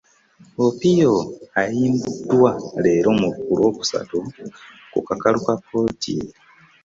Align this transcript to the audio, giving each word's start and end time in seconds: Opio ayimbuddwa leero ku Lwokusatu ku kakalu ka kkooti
Opio 0.65 1.11
ayimbuddwa 1.61 2.51
leero 2.83 3.11
ku 3.45 3.51
Lwokusatu 3.57 4.19
ku 4.91 4.99
kakalu 5.07 5.39
ka 5.45 5.55
kkooti 5.59 6.15